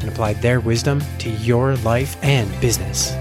and 0.00 0.08
apply 0.08 0.34
their 0.34 0.60
wisdom 0.60 1.02
to 1.18 1.30
your 1.30 1.76
life 1.76 2.16
and 2.22 2.48
business. 2.60 3.14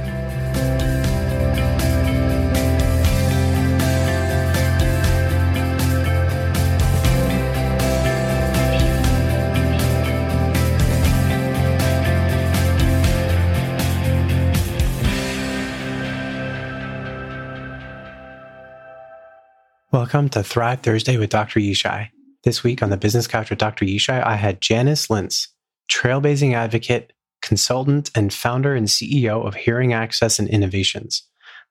Welcome 19.92 20.30
to 20.30 20.44
Thrive 20.44 20.82
Thursday 20.82 21.18
with 21.18 21.30
Dr. 21.30 21.60
Yishai. 21.60 22.10
This 22.44 22.64
week 22.64 22.82
on 22.82 22.90
the 22.90 22.98
Business 22.98 23.28
Couch 23.28 23.50
with 23.50 23.60
Dr. 23.60 23.86
Yishai, 23.86 24.24
I 24.26 24.36
had 24.36 24.62
Janice 24.62 25.08
Lintz, 25.08 25.50
trailblazing 25.92 26.54
advocate, 26.54 27.14
consultant, 27.42 28.12
and 28.16 28.34
founder 28.34 28.76
and 28.76 28.88
CEO 28.88 29.46
of 29.46 29.56
Hearing 29.56 29.94
Access 29.94 30.40
and 30.40 30.48
Innovations, 30.48 31.24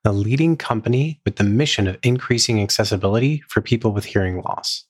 the 0.03 0.13
leading 0.13 0.57
company 0.57 1.21
with 1.25 1.37
the 1.37 1.43
mission 1.43 1.87
of 1.87 1.97
increasing 2.03 2.61
accessibility 2.61 3.41
for 3.47 3.61
people 3.61 3.91
with 3.91 4.05
hearing 4.05 4.41
loss. 4.41 4.85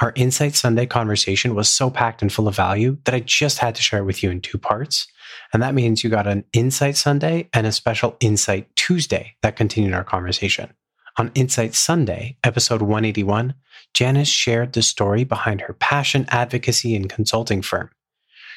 Our 0.00 0.12
Insight 0.16 0.54
Sunday 0.54 0.86
conversation 0.86 1.54
was 1.54 1.68
so 1.68 1.90
packed 1.90 2.20
and 2.20 2.32
full 2.32 2.48
of 2.48 2.56
value 2.56 2.98
that 3.04 3.14
I 3.14 3.20
just 3.20 3.58
had 3.58 3.74
to 3.76 3.82
share 3.82 4.00
it 4.00 4.04
with 4.04 4.22
you 4.22 4.30
in 4.30 4.40
two 4.40 4.58
parts. 4.58 5.06
And 5.52 5.62
that 5.62 5.74
means 5.74 6.02
you 6.02 6.10
got 6.10 6.26
an 6.26 6.44
Insight 6.52 6.96
Sunday 6.96 7.48
and 7.52 7.66
a 7.66 7.72
special 7.72 8.16
Insight 8.20 8.74
Tuesday 8.74 9.36
that 9.42 9.56
continued 9.56 9.94
our 9.94 10.04
conversation. 10.04 10.72
On 11.18 11.30
Insight 11.34 11.74
Sunday, 11.74 12.36
episode 12.44 12.82
181, 12.82 13.54
Janice 13.94 14.28
shared 14.28 14.72
the 14.72 14.82
story 14.82 15.24
behind 15.24 15.62
her 15.62 15.72
passion 15.72 16.26
advocacy 16.28 16.94
and 16.94 17.08
consulting 17.08 17.62
firm. 17.62 17.90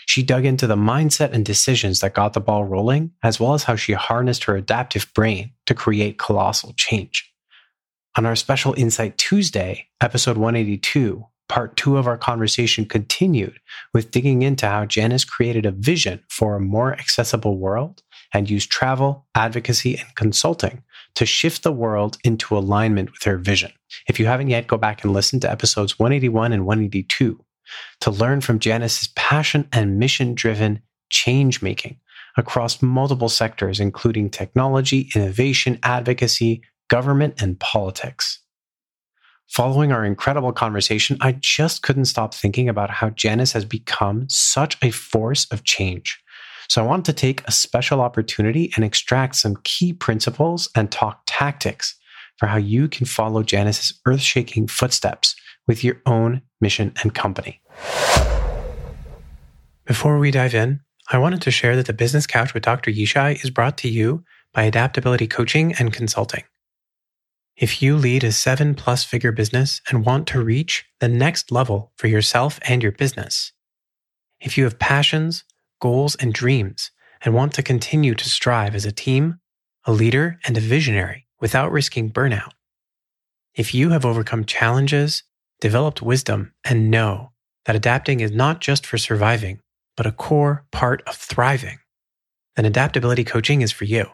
She 0.09 0.23
dug 0.23 0.43
into 0.43 0.65
the 0.65 0.75
mindset 0.75 1.33
and 1.33 1.45
decisions 1.45 1.99
that 1.99 2.15
got 2.15 2.33
the 2.33 2.41
ball 2.41 2.65
rolling, 2.65 3.11
as 3.21 3.39
well 3.39 3.53
as 3.53 3.65
how 3.65 3.75
she 3.75 3.93
harnessed 3.93 4.45
her 4.45 4.55
adaptive 4.55 5.07
brain 5.13 5.51
to 5.67 5.75
create 5.75 6.17
colossal 6.17 6.73
change. 6.75 7.31
On 8.17 8.25
our 8.25 8.35
special 8.35 8.73
Insight 8.75 9.19
Tuesday, 9.19 9.85
episode 10.01 10.35
182, 10.35 11.23
part 11.47 11.77
two 11.77 11.95
of 11.97 12.07
our 12.07 12.17
conversation 12.17 12.85
continued 12.85 13.59
with 13.93 14.09
digging 14.09 14.41
into 14.41 14.65
how 14.65 14.83
Janice 14.87 15.25
created 15.25 15.67
a 15.67 15.71
vision 15.71 16.23
for 16.27 16.55
a 16.55 16.59
more 16.59 16.91
accessible 16.93 17.59
world 17.59 18.01
and 18.33 18.49
used 18.49 18.71
travel, 18.71 19.27
advocacy, 19.35 19.95
and 19.95 20.15
consulting 20.15 20.81
to 21.13 21.27
shift 21.27 21.61
the 21.61 21.71
world 21.71 22.17
into 22.23 22.57
alignment 22.57 23.11
with 23.11 23.21
her 23.25 23.37
vision. 23.37 23.71
If 24.07 24.19
you 24.19 24.25
haven't 24.25 24.49
yet, 24.49 24.65
go 24.65 24.77
back 24.77 25.03
and 25.03 25.13
listen 25.13 25.39
to 25.41 25.51
episodes 25.51 25.99
181 25.99 26.51
and 26.51 26.65
182 26.65 27.45
to 28.01 28.11
learn 28.11 28.41
from 28.41 28.59
Janice's 28.59 29.09
passion 29.15 29.67
and 29.71 29.99
mission 29.99 30.33
driven 30.33 30.81
change 31.09 31.61
making 31.61 31.99
across 32.37 32.81
multiple 32.81 33.29
sectors, 33.29 33.79
including 33.79 34.29
technology, 34.29 35.09
innovation, 35.15 35.79
advocacy, 35.83 36.61
government, 36.89 37.41
and 37.41 37.59
politics. 37.59 38.39
Following 39.49 39.91
our 39.91 40.05
incredible 40.05 40.53
conversation, 40.53 41.17
I 41.21 41.33
just 41.33 41.81
couldn't 41.81 42.05
stop 42.05 42.33
thinking 42.33 42.69
about 42.69 42.91
how 42.91 43.09
Janice 43.09 43.53
has 43.53 43.65
become 43.65 44.27
such 44.29 44.77
a 44.83 44.91
force 44.91 45.47
of 45.51 45.63
change. 45.63 46.21
So 46.69 46.83
I 46.83 46.85
want 46.85 47.03
to 47.05 47.13
take 47.13 47.41
a 47.47 47.51
special 47.51 47.99
opportunity 47.99 48.71
and 48.75 48.85
extract 48.85 49.35
some 49.35 49.57
key 49.63 49.91
principles 49.91 50.69
and 50.75 50.91
talk 50.91 51.23
tactics 51.25 51.95
for 52.37 52.45
how 52.45 52.57
you 52.57 52.87
can 52.87 53.07
follow 53.07 53.41
Janice's 53.41 53.99
earth 54.05 54.21
shaking 54.21 54.67
footsteps 54.67 55.35
with 55.69 55.83
your 55.83 56.01
own 56.07 56.41
mission 56.59 56.91
and 57.03 57.13
company. 57.13 57.61
Before 59.85 60.17
we 60.17 60.31
dive 60.31 60.55
in, 60.55 60.79
I 61.11 61.19
wanted 61.19 61.43
to 61.43 61.51
share 61.51 61.75
that 61.75 61.85
the 61.85 61.93
Business 61.93 62.25
Couch 62.25 62.55
with 62.55 62.63
Dr. 62.63 62.89
Yishai 62.89 63.43
is 63.43 63.51
brought 63.51 63.77
to 63.77 63.87
you 63.87 64.23
by 64.51 64.63
Adaptability 64.63 65.27
Coaching 65.27 65.75
and 65.77 65.93
Consulting. 65.93 66.43
If 67.55 67.83
you 67.83 67.97
lead 67.97 68.23
a 68.23 68.31
seven 68.31 68.73
plus 68.73 69.03
figure 69.03 69.31
business 69.31 69.79
and 69.89 70.03
want 70.03 70.25
to 70.29 70.43
reach 70.43 70.85
the 71.01 71.07
next 71.07 71.51
level 71.51 71.91
for 71.97 72.07
yourself 72.07 72.59
and 72.63 72.81
your 72.81 72.91
business, 72.91 73.51
if 74.41 74.57
you 74.57 74.63
have 74.63 74.79
passions, 74.79 75.43
goals, 75.79 76.15
and 76.15 76.33
dreams 76.33 76.89
and 77.23 77.35
want 77.35 77.53
to 77.53 77.61
continue 77.61 78.15
to 78.15 78.27
strive 78.27 78.73
as 78.73 78.85
a 78.85 78.91
team, 78.91 79.39
a 79.85 79.91
leader, 79.91 80.39
and 80.47 80.57
a 80.57 80.61
visionary 80.61 81.27
without 81.39 81.71
risking 81.71 82.11
burnout, 82.11 82.53
if 83.53 83.75
you 83.75 83.89
have 83.91 84.03
overcome 84.03 84.45
challenges, 84.45 85.23
developed 85.59 86.01
wisdom, 86.01 86.53
and 86.63 86.89
know 86.91 87.31
that 87.65 87.75
adapting 87.75 88.19
is 88.19 88.31
not 88.31 88.61
just 88.61 88.85
for 88.85 88.97
surviving, 88.97 89.59
but 89.97 90.05
a 90.05 90.11
core 90.11 90.65
part 90.71 91.03
of 91.07 91.15
thriving, 91.15 91.79
then 92.55 92.65
adaptability 92.65 93.23
coaching 93.23 93.61
is 93.61 93.71
for 93.71 93.85
you. 93.85 94.05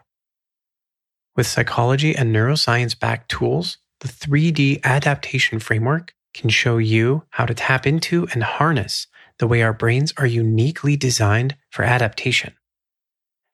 With 1.36 1.46
psychology 1.46 2.16
and 2.16 2.34
neuroscience 2.34 2.98
backed 2.98 3.30
tools, 3.30 3.78
the 4.00 4.08
3D 4.08 4.82
adaptation 4.84 5.58
framework 5.58 6.14
can 6.34 6.50
show 6.50 6.78
you 6.78 7.24
how 7.30 7.46
to 7.46 7.54
tap 7.54 7.86
into 7.86 8.26
and 8.32 8.42
harness 8.42 9.06
the 9.38 9.46
way 9.46 9.62
our 9.62 9.72
brains 9.72 10.12
are 10.16 10.26
uniquely 10.26 10.96
designed 10.96 11.56
for 11.70 11.84
adaptation. 11.84 12.54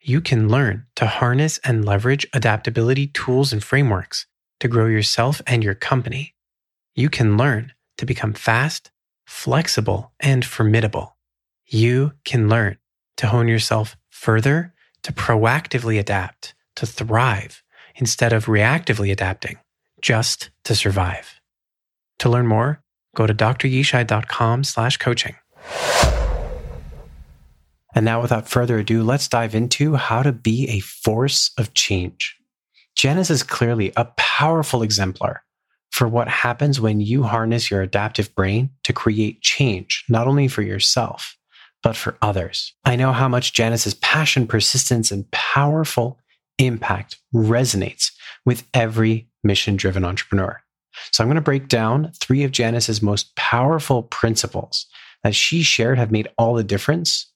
You 0.00 0.20
can 0.20 0.48
learn 0.48 0.86
to 0.96 1.06
harness 1.06 1.58
and 1.64 1.84
leverage 1.84 2.26
adaptability 2.32 3.08
tools 3.08 3.52
and 3.52 3.62
frameworks 3.62 4.26
to 4.60 4.68
grow 4.68 4.86
yourself 4.86 5.40
and 5.46 5.62
your 5.62 5.74
company. 5.74 6.34
You 6.94 7.08
can 7.08 7.36
learn 7.36 7.72
to 8.02 8.06
become 8.06 8.32
fast, 8.32 8.90
flexible, 9.26 10.10
and 10.18 10.44
formidable 10.44 11.16
you 11.68 12.12
can 12.24 12.48
learn 12.48 12.76
to 13.16 13.28
hone 13.28 13.46
yourself 13.46 13.96
further, 14.10 14.74
to 15.04 15.12
proactively 15.12 16.00
adapt, 16.00 16.52
to 16.74 16.84
thrive 16.84 17.62
instead 17.94 18.32
of 18.32 18.46
reactively 18.46 19.12
adapting 19.12 19.56
just 20.00 20.50
to 20.64 20.74
survive. 20.74 21.40
To 22.18 22.28
learn 22.28 22.48
more, 22.48 22.82
go 23.14 23.28
to 23.28 23.32
dryishai.com 23.32 24.64
slash 24.64 24.96
coaching. 24.96 25.36
And 27.94 28.04
now, 28.04 28.20
without 28.20 28.48
further 28.48 28.78
ado, 28.78 29.04
let's 29.04 29.28
dive 29.28 29.54
into 29.54 29.94
how 29.94 30.24
to 30.24 30.32
be 30.32 30.68
a 30.70 30.80
force 30.80 31.52
of 31.56 31.72
change. 31.72 32.36
Janice 32.96 33.30
is 33.30 33.44
clearly 33.44 33.92
a 33.96 34.06
powerful 34.16 34.82
exemplar 34.82 35.44
for 36.02 36.08
what 36.08 36.26
happens 36.26 36.80
when 36.80 37.00
you 37.00 37.22
harness 37.22 37.70
your 37.70 37.80
adaptive 37.80 38.34
brain 38.34 38.68
to 38.82 38.92
create 38.92 39.40
change, 39.40 40.04
not 40.08 40.26
only 40.26 40.48
for 40.48 40.60
yourself, 40.60 41.36
but 41.80 41.94
for 41.94 42.18
others. 42.20 42.74
I 42.84 42.96
know 42.96 43.12
how 43.12 43.28
much 43.28 43.52
Janice's 43.52 43.94
passion, 43.94 44.48
persistence, 44.48 45.12
and 45.12 45.30
powerful 45.30 46.18
impact 46.58 47.18
resonates 47.32 48.10
with 48.44 48.66
every 48.74 49.28
mission 49.44 49.76
driven 49.76 50.04
entrepreneur. 50.04 50.60
So 51.12 51.22
I'm 51.22 51.28
going 51.28 51.36
to 51.36 51.40
break 51.40 51.68
down 51.68 52.10
three 52.20 52.42
of 52.42 52.50
Janice's 52.50 53.00
most 53.00 53.36
powerful 53.36 54.02
principles 54.02 54.86
that 55.22 55.36
she 55.36 55.62
shared 55.62 55.98
have 55.98 56.10
made 56.10 56.26
all 56.36 56.54
the 56.54 56.64
difference 56.64 57.30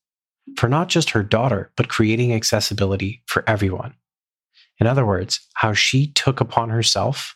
for 0.57 0.69
not 0.69 0.89
just 0.89 1.11
her 1.11 1.23
daughter, 1.23 1.71
but 1.77 1.87
creating 1.87 2.33
accessibility 2.33 3.23
for 3.27 3.45
everyone. 3.47 3.95
In 4.81 4.89
other 4.89 5.07
words, 5.07 5.39
how 5.55 5.73
she 5.73 6.09
took 6.09 6.41
upon 6.41 6.71
herself 6.71 7.36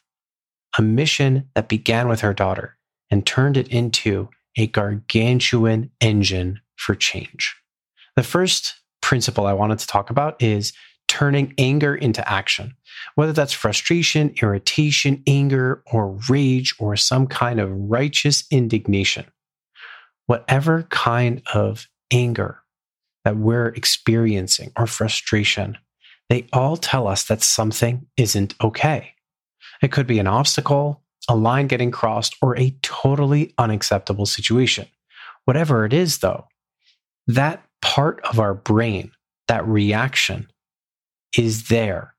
a 0.78 0.82
mission 0.82 1.48
that 1.54 1.68
began 1.68 2.08
with 2.08 2.20
her 2.20 2.34
daughter 2.34 2.76
and 3.10 3.26
turned 3.26 3.56
it 3.56 3.68
into 3.68 4.28
a 4.56 4.66
gargantuan 4.68 5.90
engine 6.00 6.60
for 6.76 6.94
change. 6.94 7.56
The 8.16 8.22
first 8.22 8.74
principle 9.00 9.46
I 9.46 9.52
wanted 9.52 9.78
to 9.80 9.86
talk 9.86 10.10
about 10.10 10.40
is 10.42 10.72
turning 11.08 11.52
anger 11.58 11.94
into 11.94 12.26
action, 12.30 12.74
whether 13.16 13.32
that's 13.32 13.52
frustration, 13.52 14.32
irritation, 14.40 15.22
anger, 15.26 15.82
or 15.92 16.16
rage, 16.28 16.74
or 16.78 16.94
some 16.96 17.26
kind 17.26 17.58
of 17.58 17.70
righteous 17.72 18.44
indignation. 18.50 19.26
Whatever 20.26 20.84
kind 20.84 21.42
of 21.52 21.88
anger 22.12 22.60
that 23.24 23.36
we're 23.36 23.68
experiencing 23.68 24.70
or 24.76 24.86
frustration, 24.86 25.76
they 26.28 26.46
all 26.52 26.76
tell 26.76 27.08
us 27.08 27.24
that 27.24 27.42
something 27.42 28.06
isn't 28.16 28.54
okay. 28.62 29.14
It 29.82 29.92
could 29.92 30.06
be 30.06 30.18
an 30.18 30.26
obstacle, 30.26 31.02
a 31.28 31.36
line 31.36 31.66
getting 31.66 31.90
crossed, 31.90 32.36
or 32.42 32.58
a 32.58 32.76
totally 32.82 33.54
unacceptable 33.58 34.26
situation. 34.26 34.86
Whatever 35.44 35.84
it 35.84 35.92
is, 35.92 36.18
though, 36.18 36.46
that 37.26 37.62
part 37.82 38.20
of 38.24 38.38
our 38.38 38.54
brain, 38.54 39.12
that 39.48 39.66
reaction, 39.66 40.48
is 41.36 41.68
there 41.68 42.14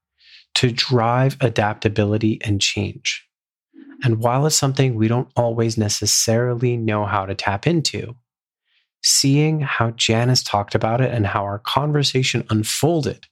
to 0.56 0.72
drive 0.72 1.38
adaptability 1.40 2.40
and 2.44 2.62
change. 2.62 3.28
And 4.04 4.18
while 4.18 4.46
it's 4.46 4.56
something 4.56 4.96
we 4.96 5.08
don't 5.08 5.30
always 5.36 5.78
necessarily 5.78 6.76
know 6.76 7.06
how 7.06 7.26
to 7.26 7.36
tap 7.36 7.68
into, 7.68 8.16
seeing 9.04 9.62
how 9.62 9.92
Janice 9.92 10.44
talked 10.44 10.76
about 10.76 11.02
it 11.02 11.12
and 11.12 11.26
how 11.26 11.44
our 11.44 11.60
conversation 11.60 12.46
unfolded 12.50 13.26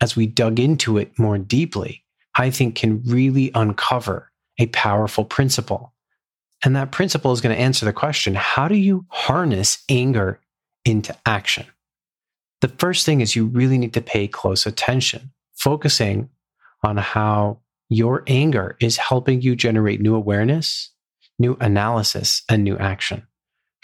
as 0.00 0.16
we 0.16 0.26
dug 0.26 0.58
into 0.58 0.98
it 0.98 1.18
more 1.18 1.38
deeply, 1.38 2.03
I 2.36 2.50
think 2.50 2.74
can 2.74 3.02
really 3.04 3.50
uncover 3.54 4.30
a 4.58 4.66
powerful 4.66 5.24
principle. 5.24 5.92
And 6.64 6.76
that 6.76 6.92
principle 6.92 7.32
is 7.32 7.40
going 7.40 7.54
to 7.54 7.60
answer 7.60 7.84
the 7.84 7.92
question 7.92 8.34
how 8.34 8.68
do 8.68 8.76
you 8.76 9.06
harness 9.08 9.82
anger 9.88 10.40
into 10.84 11.14
action? 11.26 11.66
The 12.60 12.68
first 12.68 13.04
thing 13.04 13.20
is 13.20 13.36
you 13.36 13.46
really 13.46 13.78
need 13.78 13.94
to 13.94 14.00
pay 14.00 14.26
close 14.26 14.64
attention, 14.64 15.32
focusing 15.54 16.30
on 16.82 16.96
how 16.96 17.60
your 17.88 18.24
anger 18.26 18.76
is 18.80 18.96
helping 18.96 19.42
you 19.42 19.54
generate 19.56 20.00
new 20.00 20.14
awareness, 20.14 20.90
new 21.38 21.56
analysis, 21.60 22.42
and 22.48 22.64
new 22.64 22.78
action. 22.78 23.26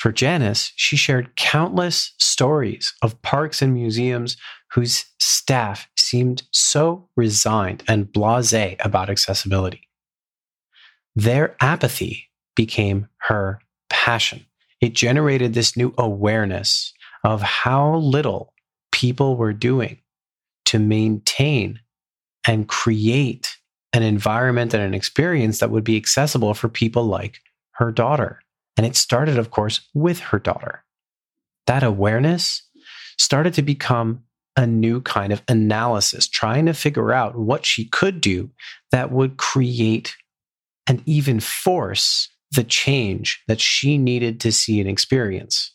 For 0.01 0.11
Janice, 0.11 0.73
she 0.77 0.97
shared 0.97 1.37
countless 1.37 2.15
stories 2.19 2.95
of 3.03 3.21
parks 3.21 3.61
and 3.61 3.75
museums 3.75 4.39
whose 4.73 5.05
staff 5.19 5.91
seemed 5.95 6.43
so 6.53 7.07
resigned 7.17 7.83
and 7.87 8.11
blase 8.11 8.77
about 8.81 9.11
accessibility. 9.11 9.87
Their 11.15 11.55
apathy 11.61 12.31
became 12.57 13.09
her 13.19 13.61
passion. 13.91 14.47
It 14.81 14.95
generated 14.95 15.53
this 15.53 15.77
new 15.77 15.93
awareness 15.99 16.95
of 17.23 17.43
how 17.43 17.97
little 17.97 18.55
people 18.93 19.37
were 19.37 19.53
doing 19.53 19.99
to 20.65 20.79
maintain 20.79 21.79
and 22.47 22.67
create 22.67 23.55
an 23.93 24.03
environment 24.03 24.73
and 24.73 24.83
an 24.83 24.95
experience 24.95 25.59
that 25.59 25.71
would 25.71 25.85
be 25.85 25.99
accessible 25.99 26.55
for 26.55 26.71
people 26.71 27.05
like 27.05 27.39
her 27.73 27.93
daughter. 27.93 28.41
And 28.81 28.87
it 28.87 28.97
started, 28.97 29.37
of 29.37 29.51
course, 29.51 29.87
with 29.93 30.21
her 30.21 30.39
daughter. 30.39 30.85
That 31.67 31.83
awareness 31.83 32.63
started 33.19 33.53
to 33.53 33.63
become 33.63 34.25
a 34.57 34.67
new 34.67 35.03
kind 35.03 35.35
of 35.35 35.43
analysis, 35.49 36.27
trying 36.27 36.65
to 36.65 36.73
figure 36.73 37.13
out 37.13 37.37
what 37.37 37.67
she 37.67 37.85
could 37.85 38.23
do 38.23 38.49
that 38.91 39.13
would 39.13 39.37
create 39.37 40.17
and 40.87 41.03
even 41.05 41.41
force 41.41 42.31
the 42.53 42.65
change 42.65 43.43
that 43.49 43.61
she 43.61 43.99
needed 43.99 44.41
to 44.41 44.51
see 44.51 44.81
and 44.81 44.89
experience. 44.89 45.75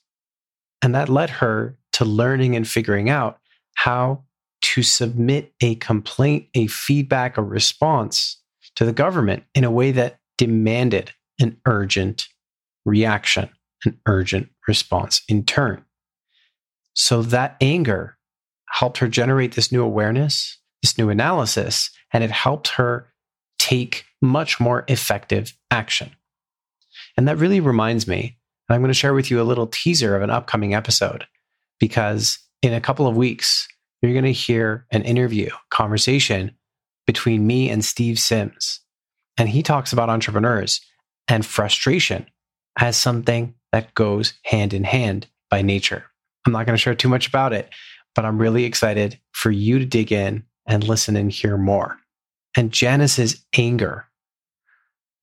And 0.82 0.96
that 0.96 1.08
led 1.08 1.30
her 1.30 1.78
to 1.92 2.06
learning 2.06 2.56
and 2.56 2.68
figuring 2.68 3.08
out 3.08 3.38
how 3.76 4.24
to 4.64 4.82
submit 4.82 5.54
a 5.62 5.76
complaint, 5.76 6.48
a 6.56 6.66
feedback, 6.66 7.38
a 7.38 7.44
response 7.44 8.42
to 8.78 8.84
the 8.84 8.94
government 8.94 9.44
in 9.54 9.64
a 9.64 9.70
way 9.70 9.92
that 9.92 10.18
demanded 10.40 11.12
an 11.40 11.58
urgent 11.68 12.30
reaction, 12.86 13.50
an 13.86 14.00
urgent 14.06 14.50
response 14.68 15.22
in 15.28 15.44
turn. 15.44 15.84
So 16.94 17.22
that 17.24 17.58
anger 17.60 18.18
helped 18.70 18.98
her 19.00 19.08
generate 19.08 19.56
this 19.56 19.72
new 19.72 19.84
awareness, 19.84 20.60
this 20.82 20.98
new 20.98 21.10
analysis, 21.10 21.90
and 22.14 22.24
it 22.24 22.32
helped 22.32 22.70
her 22.70 23.08
take 23.60 24.06
much 24.22 24.60
more 24.60 24.86
effective 24.88 25.54
action. 25.72 26.12
And 27.18 27.28
that 27.28 27.38
really 27.38 27.60
reminds 27.60 28.08
me, 28.08 28.38
and 28.68 28.76
I'm 28.76 28.82
going 28.82 28.90
to 28.90 28.94
share 28.94 29.14
with 29.14 29.30
you 29.30 29.42
a 29.42 29.44
little 29.44 29.68
teaser 29.68 30.16
of 30.16 30.22
an 30.22 30.30
upcoming 30.30 30.74
episode 30.74 31.26
because 31.80 32.40
in 32.62 32.74
a 32.74 32.82
couple 32.82 33.08
of 33.08 33.18
weeks, 33.18 33.68
you're 34.02 34.14
going 34.14 34.26
to 34.26 34.32
hear 34.32 34.86
an 34.92 35.04
interview, 35.04 35.50
conversation 35.70 36.52
between 37.08 37.46
me 37.46 37.70
and 37.70 37.84
Steve 37.84 38.20
Sims. 38.20 38.82
And 39.38 39.50
he 39.50 39.64
talks 39.64 39.94
about 39.94 40.10
entrepreneurs 40.10 40.82
and 41.28 41.46
frustration 41.46 42.26
as 42.80 42.98
something 42.98 43.56
that 43.72 43.94
goes 43.94 44.34
hand 44.44 44.74
in 44.74 44.84
hand 44.84 45.28
by 45.50 45.62
nature. 45.62 46.06
I'm 46.46 46.54
not 46.54 46.66
going 46.66 46.76
to 46.76 46.82
share 46.82 46.96
too 46.96 47.10
much 47.10 47.28
about 47.28 47.54
it, 47.54 47.70
but 48.14 48.26
I'm 48.26 48.38
really 48.38 48.66
excited 48.66 49.20
for 49.32 49.52
you 49.52 49.80
to 49.80 49.86
dig 49.86 50.12
in 50.12 50.44
and 50.68 50.84
listen 50.84 51.16
and 51.16 51.32
hear 51.32 51.58
more. 51.58 51.98
And 52.56 52.72
Janice's 52.72 53.46
anger 53.58 54.06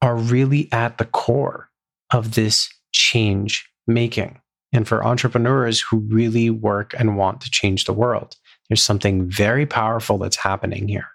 are 0.01 0.17
really 0.17 0.69
at 0.73 0.99
the 0.99 1.05
core 1.05 1.71
of 2.13 2.35
this 2.35 2.69
change 2.93 3.69
making. 3.87 4.41
And 4.73 4.87
for 4.87 5.05
entrepreneurs 5.05 5.81
who 5.81 5.99
really 5.99 6.51
work 6.51 6.95
and 6.99 7.17
want 7.17 7.41
to 7.43 7.51
change 7.51 7.85
the 7.85 7.93
world, 7.93 8.37
there's 8.69 8.83
something 8.83 9.29
very 9.29 9.67
powerful 9.67 10.19
that's 10.19 10.37
happening 10.37 10.89
here. 10.89 11.09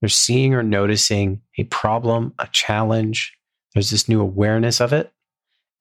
They're 0.00 0.08
seeing 0.08 0.54
or 0.54 0.62
noticing 0.62 1.40
a 1.56 1.64
problem, 1.64 2.34
a 2.38 2.46
challenge. 2.52 3.36
There's 3.72 3.90
this 3.90 4.08
new 4.08 4.20
awareness 4.20 4.80
of 4.80 4.92
it. 4.92 5.13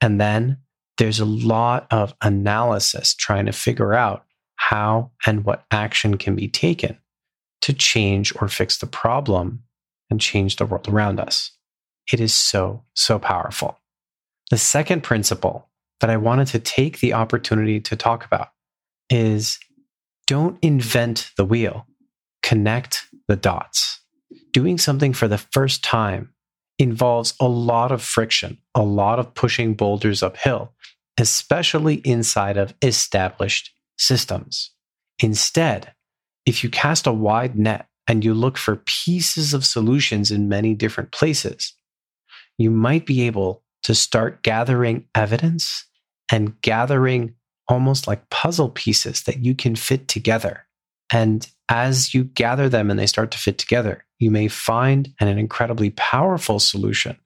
And 0.04 0.20
then 0.20 0.58
there's 0.98 1.22
a 1.22 1.26
lot 1.26 1.88
of 1.90 2.14
analysis 2.22 3.16
trying 3.16 3.46
to 3.46 3.54
figure 3.54 3.94
out 3.94 4.26
how 4.58 5.12
and 5.26 5.46
what 5.46 5.64
action 5.72 6.18
can 6.18 6.36
be 6.36 6.50
taken 6.50 7.00
to 7.62 7.72
change 7.72 8.34
or 8.42 8.50
fix 8.50 8.78
the 8.78 8.86
problem 8.86 9.64
and 10.10 10.20
change 10.20 10.58
the 10.58 10.66
world 10.66 10.90
around 10.90 11.22
us. 11.22 11.52
It 12.12 12.20
is 12.20 12.36
so, 12.36 12.84
so 12.96 13.18
powerful. 13.18 13.80
The 14.52 14.58
second 14.58 15.04
principle 15.04 15.70
that 16.02 16.10
I 16.10 16.18
wanted 16.18 16.48
to 16.48 16.60
take 16.60 17.00
the 17.00 17.14
opportunity 17.14 17.80
to 17.80 17.96
talk 17.96 18.26
about 18.26 18.50
is 19.10 19.58
don't 20.28 20.60
invent 20.62 21.32
the 21.38 21.46
wheel, 21.46 21.88
connect 22.42 23.06
the 23.30 23.38
dots. 23.38 24.02
Doing 24.52 24.78
something 24.78 25.14
for 25.14 25.30
the 25.30 25.38
first 25.38 25.82
time 25.82 26.34
involves 26.80 27.34
a 27.40 27.48
lot 27.48 27.92
of 27.92 28.02
friction, 28.02 28.58
a 28.76 28.82
lot 28.82 29.20
of 29.20 29.34
pushing 29.34 29.74
boulders 29.74 30.24
uphill, 30.24 30.74
especially 31.20 31.96
inside 31.96 32.58
of 32.58 32.74
established 32.82 33.72
systems. 33.98 34.72
Instead, 35.20 35.94
if 36.46 36.64
you 36.64 36.70
cast 36.70 37.08
a 37.08 37.14
wide 37.14 37.58
net 37.58 37.88
and 38.08 38.26
you 38.26 38.34
look 38.34 38.58
for 38.58 38.82
pieces 38.86 39.54
of 39.54 39.66
solutions 39.66 40.32
in 40.32 40.50
many 40.50 40.74
different 40.74 41.12
places, 41.12 41.74
you 42.58 42.70
might 42.70 43.06
be 43.06 43.22
able 43.24 43.64
to 43.84 43.96
start 43.96 44.44
gathering 44.44 45.06
evidence 45.16 45.86
and 46.32 46.60
gathering 46.62 47.36
almost 47.68 48.08
like 48.08 48.30
puzzle 48.30 48.70
pieces 48.70 49.24
that 49.24 49.44
you 49.44 49.56
can 49.56 49.76
fit 49.76 50.08
together. 50.08 50.66
And 51.12 51.48
as 51.70 52.14
you 52.14 52.24
gather 52.24 52.68
them 52.70 52.90
and 52.90 53.00
they 53.00 53.08
start 53.08 53.32
to 53.32 53.38
fit 53.38 53.58
together, 53.58 54.06
you 54.24 54.32
may 54.32 54.48
find 54.48 55.14
an 55.20 55.28
incredibly 55.38 55.90
powerful 55.92 56.60
solution 56.60 57.18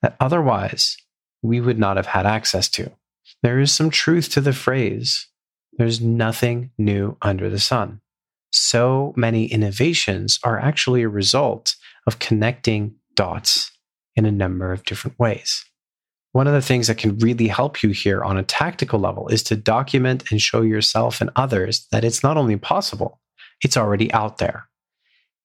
that 0.00 0.16
otherwise 0.20 0.96
we 1.42 1.60
would 1.60 1.78
not 1.78 1.96
have 1.96 2.06
had 2.06 2.24
access 2.24 2.68
to. 2.70 2.90
There 3.42 3.60
is 3.60 3.70
some 3.70 3.90
truth 3.90 4.30
to 4.30 4.40
the 4.40 4.54
phrase 4.54 5.28
there's 5.78 6.00
nothing 6.00 6.70
new 6.78 7.18
under 7.20 7.50
the 7.50 7.60
sun. 7.60 8.00
So 8.50 9.12
many 9.14 9.44
innovations 9.44 10.38
are 10.42 10.58
actually 10.58 11.02
a 11.02 11.08
result 11.08 11.74
of 12.06 12.18
connecting 12.18 12.94
dots 13.14 13.72
in 14.14 14.24
a 14.24 14.32
number 14.32 14.72
of 14.72 14.84
different 14.84 15.18
ways. 15.18 15.66
One 16.32 16.46
of 16.46 16.54
the 16.54 16.62
things 16.62 16.86
that 16.86 16.96
can 16.96 17.18
really 17.18 17.48
help 17.48 17.82
you 17.82 17.90
here 17.90 18.24
on 18.24 18.38
a 18.38 18.42
tactical 18.42 18.98
level 18.98 19.28
is 19.28 19.42
to 19.44 19.56
document 19.56 20.30
and 20.30 20.40
show 20.40 20.62
yourself 20.62 21.20
and 21.20 21.28
others 21.36 21.86
that 21.92 22.04
it's 22.04 22.22
not 22.22 22.38
only 22.38 22.56
possible, 22.56 23.20
it's 23.62 23.76
already 23.76 24.10
out 24.14 24.38
there. 24.38 24.66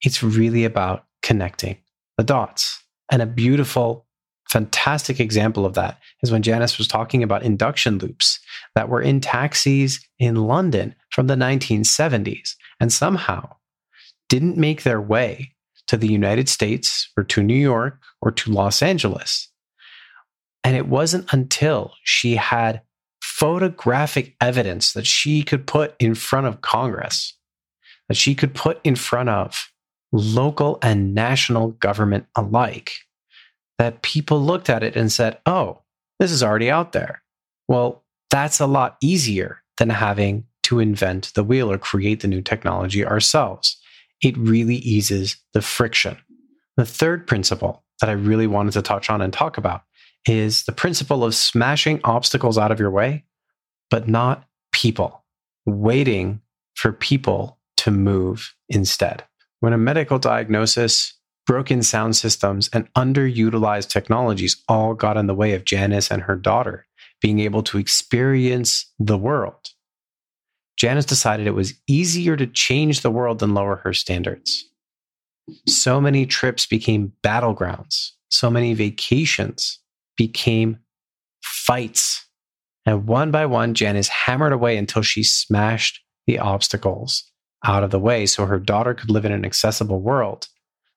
It's 0.03 0.23
really 0.23 0.65
about 0.65 1.05
connecting 1.21 1.77
the 2.17 2.23
dots. 2.23 2.83
And 3.11 3.21
a 3.21 3.27
beautiful 3.27 4.07
fantastic 4.49 5.19
example 5.19 5.65
of 5.65 5.75
that 5.75 5.97
is 6.23 6.31
when 6.31 6.41
Janice 6.41 6.77
was 6.77 6.87
talking 6.87 7.23
about 7.23 7.43
induction 7.43 7.97
loops 7.99 8.39
that 8.75 8.89
were 8.89 9.01
in 9.01 9.21
taxis 9.21 10.05
in 10.19 10.35
London 10.35 10.93
from 11.09 11.27
the 11.27 11.35
1970s 11.35 12.55
and 12.79 12.91
somehow 12.91 13.55
didn't 14.27 14.57
make 14.57 14.83
their 14.83 14.99
way 14.99 15.53
to 15.87 15.95
the 15.97 16.07
United 16.07 16.49
States 16.49 17.09
or 17.17 17.23
to 17.23 17.41
New 17.41 17.53
York 17.53 17.99
or 18.21 18.31
to 18.31 18.51
Los 18.51 18.81
Angeles. 18.81 19.49
And 20.63 20.75
it 20.75 20.87
wasn't 20.87 21.31
until 21.33 21.93
she 22.03 22.35
had 22.35 22.81
photographic 23.21 24.35
evidence 24.41 24.93
that 24.93 25.07
she 25.07 25.43
could 25.43 25.65
put 25.65 25.95
in 25.99 26.13
front 26.13 26.47
of 26.47 26.61
Congress, 26.61 27.37
that 28.07 28.17
she 28.17 28.35
could 28.35 28.53
put 28.53 28.79
in 28.83 28.95
front 28.95 29.29
of 29.29 29.70
local 30.11 30.77
and 30.81 31.13
national 31.15 31.69
government 31.71 32.25
alike, 32.35 32.93
that 33.77 34.01
people 34.01 34.41
looked 34.41 34.69
at 34.69 34.83
it 34.83 34.95
and 34.95 35.11
said, 35.11 35.39
oh, 35.45 35.81
this 36.19 36.31
is 36.31 36.43
already 36.43 36.69
out 36.69 36.91
there. 36.91 37.21
Well, 37.67 38.03
that's 38.29 38.59
a 38.59 38.67
lot 38.67 38.97
easier 39.01 39.61
than 39.77 39.89
having 39.89 40.45
to 40.63 40.79
invent 40.79 41.33
the 41.33 41.43
wheel 41.43 41.71
or 41.71 41.77
create 41.77 42.21
the 42.21 42.27
new 42.27 42.41
technology 42.41 43.05
ourselves. 43.05 43.77
It 44.21 44.37
really 44.37 44.75
eases 44.75 45.37
the 45.53 45.61
friction. 45.61 46.17
The 46.77 46.85
third 46.85 47.25
principle 47.27 47.83
that 47.99 48.09
I 48.09 48.13
really 48.13 48.47
wanted 48.47 48.73
to 48.73 48.81
touch 48.81 49.09
on 49.09 49.21
and 49.21 49.33
talk 49.33 49.57
about 49.57 49.81
is 50.27 50.63
the 50.63 50.71
principle 50.71 51.23
of 51.23 51.33
smashing 51.33 51.99
obstacles 52.03 52.57
out 52.57 52.71
of 52.71 52.79
your 52.79 52.91
way, 52.91 53.23
but 53.89 54.07
not 54.07 54.47
people, 54.71 55.23
waiting 55.65 56.41
for 56.75 56.91
people 56.91 57.57
to 57.77 57.91
move 57.91 58.53
instead. 58.69 59.23
When 59.61 59.73
a 59.73 59.77
medical 59.77 60.17
diagnosis, 60.17 61.13
broken 61.45 61.83
sound 61.83 62.15
systems, 62.15 62.67
and 62.73 62.91
underutilized 62.95 63.89
technologies 63.89 64.61
all 64.67 64.95
got 64.95 65.17
in 65.17 65.27
the 65.27 65.35
way 65.35 65.53
of 65.53 65.65
Janice 65.65 66.09
and 66.09 66.23
her 66.23 66.35
daughter 66.35 66.87
being 67.21 67.39
able 67.39 67.61
to 67.63 67.77
experience 67.77 68.91
the 68.97 69.19
world, 69.19 69.69
Janice 70.77 71.05
decided 71.05 71.45
it 71.45 71.51
was 71.51 71.75
easier 71.87 72.35
to 72.35 72.47
change 72.47 73.01
the 73.01 73.11
world 73.11 73.37
than 73.37 73.53
lower 73.53 73.75
her 73.77 73.93
standards. 73.93 74.65
So 75.67 76.01
many 76.01 76.25
trips 76.25 76.65
became 76.65 77.13
battlegrounds. 77.23 78.13
So 78.29 78.49
many 78.49 78.73
vacations 78.73 79.77
became 80.17 80.79
fights. 81.43 82.25
And 82.87 83.05
one 83.05 83.29
by 83.29 83.45
one, 83.45 83.75
Janice 83.75 84.07
hammered 84.07 84.53
away 84.53 84.75
until 84.77 85.03
she 85.03 85.21
smashed 85.21 86.01
the 86.25 86.39
obstacles 86.39 87.30
out 87.63 87.83
of 87.83 87.91
the 87.91 87.99
way 87.99 88.25
so 88.25 88.45
her 88.45 88.59
daughter 88.59 88.93
could 88.93 89.09
live 89.09 89.25
in 89.25 89.31
an 89.31 89.45
accessible 89.45 89.99
world 89.99 90.47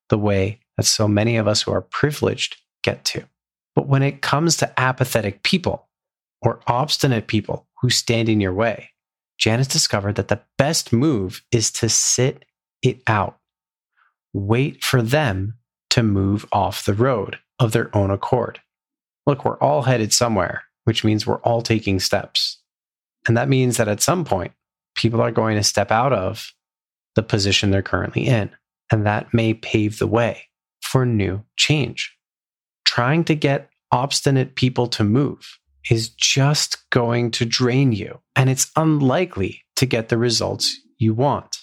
the 0.08 0.18
way 0.18 0.60
that 0.76 0.84
so 0.84 1.06
many 1.08 1.36
of 1.36 1.46
us 1.46 1.62
who 1.62 1.72
are 1.72 1.80
privileged 1.80 2.60
get 2.82 3.04
to. 3.04 3.24
But 3.74 3.88
when 3.88 4.02
it 4.02 4.22
comes 4.22 4.56
to 4.58 4.80
apathetic 4.80 5.42
people 5.42 5.88
or 6.40 6.60
obstinate 6.66 7.26
people 7.26 7.66
who 7.80 7.90
stand 7.90 8.28
in 8.28 8.40
your 8.40 8.52
way, 8.52 8.90
Janice 9.38 9.66
discovered 9.66 10.14
that 10.16 10.28
the 10.28 10.42
best 10.58 10.92
move 10.92 11.42
is 11.50 11.70
to 11.72 11.88
sit 11.88 12.44
it 12.82 13.02
out. 13.06 13.38
Wait 14.32 14.84
for 14.84 15.02
them 15.02 15.54
to 15.90 16.02
move 16.02 16.46
off 16.52 16.84
the 16.84 16.94
road 16.94 17.38
of 17.58 17.72
their 17.72 17.94
own 17.96 18.10
accord. 18.10 18.60
Look, 19.26 19.44
we're 19.44 19.58
all 19.58 19.82
headed 19.82 20.12
somewhere, 20.12 20.64
which 20.84 21.04
means 21.04 21.26
we're 21.26 21.40
all 21.40 21.62
taking 21.62 21.98
steps. 21.98 22.58
And 23.26 23.36
that 23.36 23.48
means 23.48 23.76
that 23.78 23.88
at 23.88 24.02
some 24.02 24.24
point, 24.24 24.52
people 25.04 25.20
are 25.20 25.30
going 25.30 25.54
to 25.54 25.62
step 25.62 25.90
out 25.90 26.14
of 26.14 26.54
the 27.14 27.22
position 27.22 27.70
they're 27.70 27.82
currently 27.82 28.26
in. 28.26 28.50
And 28.90 29.04
that 29.04 29.34
may 29.34 29.52
pave 29.52 29.98
the 29.98 30.06
way 30.06 30.48
for 30.80 31.04
new 31.04 31.44
change. 31.56 32.16
Trying 32.86 33.24
to 33.24 33.34
get 33.34 33.68
obstinate 33.92 34.54
people 34.54 34.86
to 34.86 35.04
move 35.04 35.58
is 35.90 36.08
just 36.08 36.88
going 36.88 37.32
to 37.32 37.44
drain 37.44 37.92
you, 37.92 38.18
and 38.34 38.48
it's 38.48 38.70
unlikely 38.76 39.62
to 39.76 39.84
get 39.84 40.08
the 40.08 40.16
results 40.16 40.80
you 40.96 41.12
want. 41.12 41.58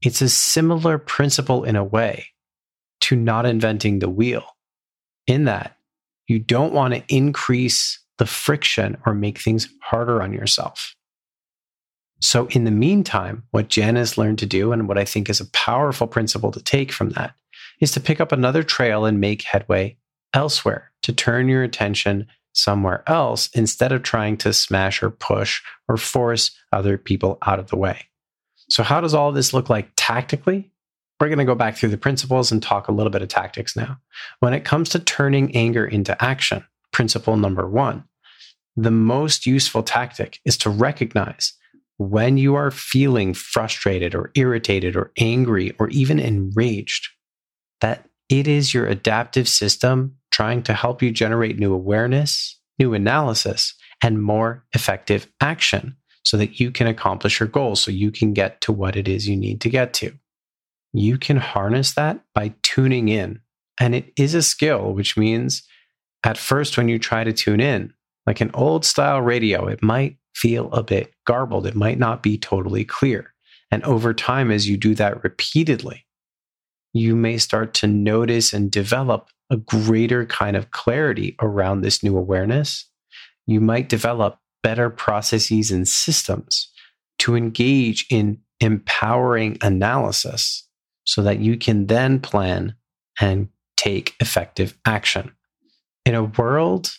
It's 0.00 0.22
a 0.22 0.30
similar 0.30 0.96
principle 0.96 1.64
in 1.64 1.76
a 1.76 1.84
way 1.84 2.28
to 3.02 3.14
not 3.14 3.44
inventing 3.44 3.98
the 3.98 4.08
wheel, 4.08 4.44
in 5.26 5.44
that 5.44 5.76
you 6.26 6.38
don't 6.38 6.72
want 6.72 6.94
to 6.94 7.04
increase 7.14 8.02
the 8.16 8.24
friction 8.24 8.96
or 9.04 9.12
make 9.12 9.38
things 9.38 9.68
harder 9.82 10.22
on 10.22 10.32
yourself. 10.32 10.95
So, 12.20 12.46
in 12.48 12.64
the 12.64 12.70
meantime, 12.70 13.44
what 13.50 13.68
Jen 13.68 13.96
has 13.96 14.16
learned 14.16 14.38
to 14.38 14.46
do, 14.46 14.72
and 14.72 14.88
what 14.88 14.98
I 14.98 15.04
think 15.04 15.28
is 15.28 15.40
a 15.40 15.50
powerful 15.50 16.06
principle 16.06 16.50
to 16.52 16.62
take 16.62 16.90
from 16.90 17.10
that, 17.10 17.34
is 17.80 17.92
to 17.92 18.00
pick 18.00 18.20
up 18.20 18.32
another 18.32 18.62
trail 18.62 19.04
and 19.04 19.20
make 19.20 19.42
headway 19.42 19.98
elsewhere, 20.32 20.92
to 21.02 21.12
turn 21.12 21.48
your 21.48 21.62
attention 21.62 22.26
somewhere 22.52 23.04
else 23.06 23.48
instead 23.54 23.92
of 23.92 24.02
trying 24.02 24.36
to 24.38 24.52
smash 24.52 25.02
or 25.02 25.10
push 25.10 25.60
or 25.88 25.98
force 25.98 26.56
other 26.72 26.96
people 26.96 27.36
out 27.46 27.58
of 27.58 27.68
the 27.68 27.76
way. 27.76 28.06
So, 28.68 28.82
how 28.82 29.00
does 29.00 29.14
all 29.14 29.32
this 29.32 29.52
look 29.52 29.68
like 29.68 29.90
tactically? 29.96 30.70
We're 31.20 31.28
going 31.28 31.38
to 31.38 31.44
go 31.44 31.54
back 31.54 31.76
through 31.76 31.90
the 31.90 31.96
principles 31.96 32.52
and 32.52 32.62
talk 32.62 32.88
a 32.88 32.92
little 32.92 33.10
bit 33.10 33.22
of 33.22 33.28
tactics 33.28 33.76
now. 33.76 33.98
When 34.40 34.52
it 34.52 34.64
comes 34.64 34.90
to 34.90 34.98
turning 34.98 35.54
anger 35.56 35.86
into 35.86 36.22
action, 36.22 36.64
principle 36.92 37.36
number 37.36 37.68
one, 37.68 38.04
the 38.76 38.90
most 38.90 39.46
useful 39.46 39.82
tactic 39.82 40.40
is 40.44 40.58
to 40.58 40.70
recognize 40.70 41.54
when 41.98 42.36
you 42.36 42.54
are 42.54 42.70
feeling 42.70 43.34
frustrated 43.34 44.14
or 44.14 44.30
irritated 44.34 44.96
or 44.96 45.12
angry 45.18 45.74
or 45.78 45.88
even 45.88 46.18
enraged, 46.18 47.08
that 47.80 48.08
it 48.28 48.46
is 48.46 48.74
your 48.74 48.86
adaptive 48.86 49.48
system 49.48 50.16
trying 50.30 50.62
to 50.62 50.74
help 50.74 51.02
you 51.02 51.10
generate 51.10 51.58
new 51.58 51.72
awareness, 51.72 52.60
new 52.78 52.92
analysis, 52.92 53.74
and 54.02 54.22
more 54.22 54.64
effective 54.74 55.26
action 55.40 55.96
so 56.24 56.36
that 56.36 56.60
you 56.60 56.70
can 56.70 56.86
accomplish 56.86 57.40
your 57.40 57.48
goals, 57.48 57.80
so 57.80 57.90
you 57.90 58.10
can 58.10 58.32
get 58.32 58.60
to 58.60 58.72
what 58.72 58.96
it 58.96 59.08
is 59.08 59.28
you 59.28 59.36
need 59.36 59.60
to 59.60 59.70
get 59.70 59.94
to. 59.94 60.12
You 60.92 61.18
can 61.18 61.36
harness 61.36 61.92
that 61.94 62.20
by 62.34 62.54
tuning 62.62 63.08
in. 63.08 63.40
And 63.78 63.94
it 63.94 64.12
is 64.16 64.34
a 64.34 64.42
skill, 64.42 64.92
which 64.92 65.16
means 65.16 65.62
at 66.24 66.36
first, 66.36 66.76
when 66.76 66.88
you 66.88 66.98
try 66.98 67.22
to 67.22 67.32
tune 67.32 67.60
in, 67.60 67.92
like 68.26 68.40
an 68.40 68.50
old 68.54 68.84
style 68.84 69.20
radio, 69.20 69.66
it 69.68 69.82
might 69.82 70.16
feel 70.36 70.70
a 70.72 70.82
bit 70.82 71.14
garbled. 71.26 71.66
It 71.66 71.74
might 71.74 71.98
not 71.98 72.22
be 72.22 72.36
totally 72.36 72.84
clear. 72.84 73.32
And 73.70 73.82
over 73.84 74.12
time, 74.12 74.50
as 74.50 74.68
you 74.68 74.76
do 74.76 74.94
that 74.94 75.24
repeatedly, 75.24 76.06
you 76.92 77.16
may 77.16 77.38
start 77.38 77.74
to 77.74 77.86
notice 77.86 78.52
and 78.52 78.70
develop 78.70 79.28
a 79.50 79.56
greater 79.56 80.26
kind 80.26 80.56
of 80.56 80.70
clarity 80.70 81.36
around 81.40 81.80
this 81.80 82.02
new 82.02 82.16
awareness. 82.16 82.88
You 83.46 83.60
might 83.60 83.88
develop 83.88 84.38
better 84.62 84.90
processes 84.90 85.70
and 85.70 85.86
systems 85.86 86.70
to 87.20 87.34
engage 87.34 88.06
in 88.10 88.38
empowering 88.60 89.56
analysis 89.62 90.68
so 91.04 91.22
that 91.22 91.38
you 91.38 91.56
can 91.56 91.86
then 91.86 92.20
plan 92.20 92.74
and 93.20 93.48
take 93.76 94.14
effective 94.20 94.76
action. 94.84 95.32
In 96.04 96.14
a 96.14 96.24
world 96.24 96.90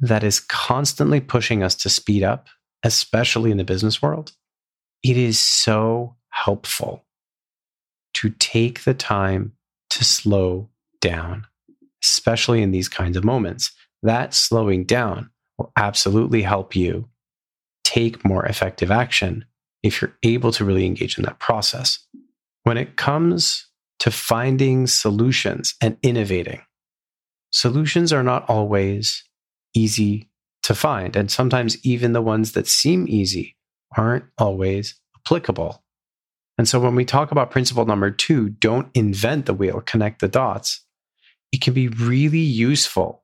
that 0.00 0.24
is 0.24 0.40
constantly 0.40 1.20
pushing 1.20 1.62
us 1.62 1.74
to 1.76 1.88
speed 1.88 2.22
up, 2.22 2.48
especially 2.84 3.50
in 3.50 3.56
the 3.56 3.64
business 3.64 4.00
world, 4.00 4.32
it 5.02 5.16
is 5.16 5.40
so 5.40 6.16
helpful 6.28 7.04
to 8.14 8.30
take 8.38 8.84
the 8.84 8.94
time 8.94 9.52
to 9.90 10.04
slow 10.04 10.68
down, 11.00 11.46
especially 12.02 12.62
in 12.62 12.70
these 12.70 12.88
kinds 12.88 13.16
of 13.16 13.24
moments. 13.24 13.72
That 14.02 14.34
slowing 14.34 14.84
down 14.84 15.30
will 15.58 15.72
absolutely 15.76 16.42
help 16.42 16.76
you 16.76 17.08
take 17.84 18.24
more 18.24 18.44
effective 18.46 18.90
action 18.90 19.44
if 19.82 20.00
you're 20.00 20.16
able 20.22 20.52
to 20.52 20.64
really 20.64 20.86
engage 20.86 21.18
in 21.18 21.24
that 21.24 21.38
process. 21.38 21.98
When 22.62 22.76
it 22.76 22.96
comes 22.96 23.66
to 24.00 24.10
finding 24.10 24.86
solutions 24.86 25.74
and 25.80 25.96
innovating, 26.02 26.62
solutions 27.50 28.12
are 28.12 28.22
not 28.22 28.48
always 28.48 29.24
easy 29.74 30.28
to 30.64 30.74
find. 30.74 31.14
And 31.14 31.30
sometimes 31.30 31.76
even 31.84 32.12
the 32.12 32.22
ones 32.22 32.52
that 32.52 32.66
seem 32.66 33.06
easy 33.08 33.56
aren't 33.96 34.24
always 34.38 34.94
applicable. 35.16 35.82
And 36.58 36.68
so 36.68 36.80
when 36.80 36.94
we 36.94 37.04
talk 37.04 37.30
about 37.30 37.50
principle 37.50 37.86
number 37.86 38.10
two, 38.10 38.48
don't 38.48 38.88
invent 38.94 39.46
the 39.46 39.54
wheel, 39.54 39.80
connect 39.80 40.20
the 40.20 40.28
dots, 40.28 40.84
it 41.52 41.60
can 41.60 41.74
be 41.74 41.88
really 41.88 42.38
useful 42.38 43.22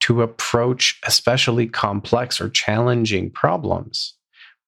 to 0.00 0.22
approach 0.22 0.98
especially 1.06 1.66
complex 1.66 2.40
or 2.40 2.48
challenging 2.48 3.30
problems 3.30 4.14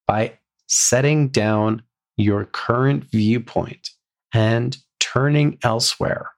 by 0.07 0.33
setting 0.67 1.29
down 1.29 1.83
your 2.17 2.45
current 2.45 3.03
viewpoint 3.05 3.89
and 4.33 4.77
turning 4.99 5.57
elsewhere, 5.63 6.31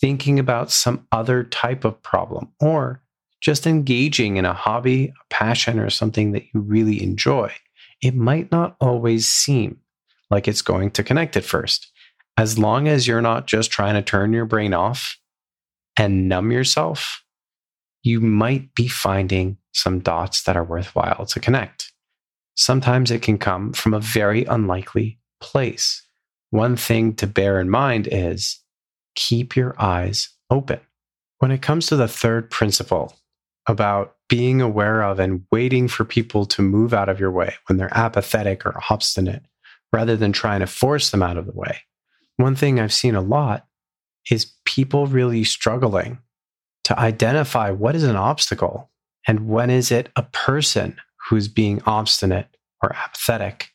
thinking 0.00 0.38
about 0.38 0.70
some 0.70 1.06
other 1.12 1.44
type 1.44 1.84
of 1.84 2.00
problem, 2.02 2.48
or 2.60 3.02
just 3.40 3.66
engaging 3.66 4.36
in 4.36 4.44
a 4.44 4.52
hobby, 4.52 5.06
a 5.06 5.34
passion, 5.34 5.78
or 5.78 5.90
something 5.90 6.32
that 6.32 6.44
you 6.52 6.60
really 6.60 7.02
enjoy. 7.02 7.52
It 8.02 8.14
might 8.14 8.50
not 8.50 8.76
always 8.80 9.28
seem 9.28 9.80
like 10.30 10.48
it's 10.48 10.62
going 10.62 10.90
to 10.92 11.04
connect 11.04 11.36
at 11.36 11.44
first. 11.44 11.90
As 12.36 12.58
long 12.58 12.86
as 12.86 13.06
you're 13.06 13.22
not 13.22 13.46
just 13.46 13.70
trying 13.70 13.94
to 13.94 14.02
turn 14.02 14.32
your 14.32 14.44
brain 14.44 14.74
off 14.74 15.18
and 15.96 16.28
numb 16.28 16.52
yourself, 16.52 17.24
you 18.02 18.20
might 18.20 18.74
be 18.74 18.86
finding 18.86 19.58
some 19.72 20.00
dots 20.00 20.42
that 20.44 20.56
are 20.56 20.64
worthwhile 20.64 21.26
to 21.26 21.40
connect. 21.40 21.92
Sometimes 22.54 23.10
it 23.10 23.22
can 23.22 23.38
come 23.38 23.72
from 23.72 23.94
a 23.94 24.00
very 24.00 24.44
unlikely 24.44 25.18
place. 25.40 26.02
One 26.50 26.76
thing 26.76 27.14
to 27.16 27.26
bear 27.26 27.60
in 27.60 27.70
mind 27.70 28.08
is 28.10 28.60
keep 29.14 29.56
your 29.56 29.74
eyes 29.80 30.30
open. 30.50 30.80
When 31.38 31.50
it 31.50 31.62
comes 31.62 31.86
to 31.86 31.96
the 31.96 32.08
third 32.08 32.50
principle 32.50 33.16
about 33.68 34.16
being 34.28 34.60
aware 34.60 35.02
of 35.02 35.18
and 35.18 35.44
waiting 35.52 35.88
for 35.88 36.04
people 36.04 36.44
to 36.46 36.62
move 36.62 36.92
out 36.92 37.08
of 37.08 37.20
your 37.20 37.30
way 37.30 37.54
when 37.66 37.78
they're 37.78 37.96
apathetic 37.96 38.66
or 38.66 38.80
obstinate, 38.90 39.44
rather 39.92 40.16
than 40.16 40.32
trying 40.32 40.60
to 40.60 40.66
force 40.66 41.10
them 41.10 41.22
out 41.22 41.36
of 41.36 41.46
the 41.46 41.52
way, 41.52 41.78
one 42.36 42.54
thing 42.54 42.78
I've 42.78 42.92
seen 42.92 43.14
a 43.14 43.20
lot 43.20 43.66
is 44.30 44.52
people 44.64 45.06
really 45.06 45.44
struggling 45.44 46.18
to 46.84 46.98
identify 46.98 47.70
what 47.70 47.94
is 47.94 48.04
an 48.04 48.16
obstacle 48.16 48.90
and 49.26 49.48
when 49.48 49.70
is 49.70 49.90
it 49.90 50.10
a 50.16 50.22
person 50.22 50.96
who's 51.28 51.48
being 51.48 51.82
obstinate 51.84 52.48
or 52.82 52.94
apathetic 52.94 53.70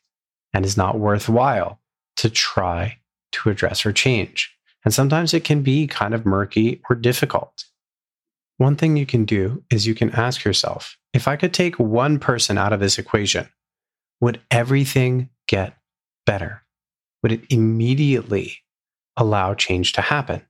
and 0.54 0.66
is 0.66 0.78
not 0.78 1.00
worthwhile 1.00 1.80
to 2.18 2.30
try 2.30 2.98
to 3.34 3.50
address 3.50 3.86
or 3.86 3.92
change. 3.92 4.56
And 4.86 4.94
sometimes 4.94 5.34
it 5.34 5.44
can 5.44 5.62
be 5.62 5.88
kind 5.88 6.14
of 6.14 6.26
murky 6.26 6.82
or 6.90 6.96
difficult. 6.96 7.66
One 8.58 8.76
thing 8.76 8.98
you 8.98 9.06
can 9.06 9.26
do 9.26 9.64
is 9.72 9.88
you 9.88 9.96
can 9.96 10.12
ask 10.12 10.44
yourself 10.44 10.98
if 11.14 11.28
I 11.28 11.36
could 11.36 11.54
take 11.54 11.78
one 11.78 12.20
person 12.20 12.58
out 12.58 12.74
of 12.74 12.80
this 12.80 12.98
equation, 12.98 13.50
would 14.22 14.42
everything 14.52 15.30
get 15.48 15.76
better? 16.26 16.64
Would 17.22 17.32
it 17.32 17.46
immediately 17.50 18.58
allow 19.18 19.54
change 19.54 19.94
to 19.94 20.02
happen? 20.02 20.42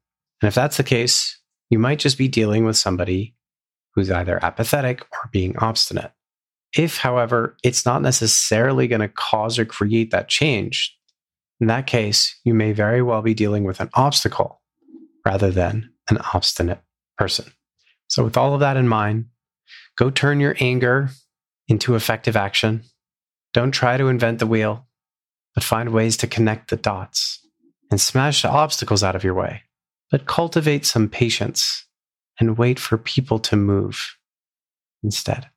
And 0.41 0.47
if 0.47 0.55
that's 0.55 0.77
the 0.77 0.83
case, 0.83 1.39
you 1.69 1.79
might 1.79 1.99
just 1.99 2.17
be 2.17 2.27
dealing 2.27 2.65
with 2.65 2.77
somebody 2.77 3.35
who's 3.95 4.11
either 4.11 4.43
apathetic 4.43 5.01
or 5.11 5.29
being 5.31 5.57
obstinate. 5.57 6.11
If, 6.75 6.97
however, 6.97 7.55
it's 7.63 7.85
not 7.85 8.01
necessarily 8.01 8.87
going 8.87 9.01
to 9.01 9.07
cause 9.07 9.59
or 9.59 9.65
create 9.65 10.11
that 10.11 10.27
change, 10.27 10.97
in 11.59 11.67
that 11.67 11.87
case, 11.87 12.39
you 12.43 12.53
may 12.53 12.73
very 12.73 13.01
well 13.01 13.21
be 13.21 13.33
dealing 13.33 13.63
with 13.63 13.79
an 13.79 13.89
obstacle 13.93 14.61
rather 15.25 15.51
than 15.51 15.91
an 16.09 16.17
obstinate 16.33 16.81
person. 17.17 17.45
So, 18.13 18.23
with 18.23 18.37
all 18.37 18.53
of 18.53 18.59
that 18.59 18.77
in 18.77 18.87
mind, 18.87 19.25
go 19.97 20.11
turn 20.11 20.39
your 20.39 20.55
anger 20.59 21.09
into 21.67 21.95
effective 21.95 22.35
action. 22.35 22.83
Don't 23.55 23.71
try 23.71 23.97
to 23.97 24.07
invent 24.07 24.37
the 24.37 24.45
wheel, 24.45 24.85
but 25.55 25.63
find 25.63 25.89
ways 25.89 26.15
to 26.17 26.27
connect 26.27 26.69
the 26.69 26.75
dots 26.75 27.39
and 27.89 27.99
smash 27.99 28.43
the 28.43 28.51
obstacles 28.51 29.03
out 29.03 29.15
of 29.15 29.23
your 29.23 29.33
way. 29.33 29.63
But 30.11 30.27
cultivate 30.27 30.85
some 30.85 31.09
patience 31.09 31.87
and 32.39 32.55
wait 32.55 32.77
for 32.77 32.99
people 32.99 33.39
to 33.39 33.55
move 33.55 33.99
instead. 35.01 35.49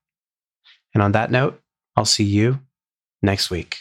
And 0.95 1.03
on 1.03 1.13
that 1.13 1.31
note, 1.31 1.61
I'll 1.95 2.07
see 2.07 2.25
you 2.25 2.61
next 3.21 3.51
week. 3.51 3.81